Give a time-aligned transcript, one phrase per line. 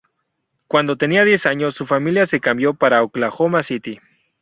[0.67, 3.99] Cuando tenía diez años, su familia se cambió para Oklahoma City.